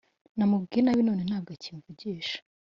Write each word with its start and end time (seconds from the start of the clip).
namubwiye 0.37 0.81
nabi 0.83 1.01
none 1.07 1.21
ntabwo 1.29 1.49
akimvugisha 1.55 2.37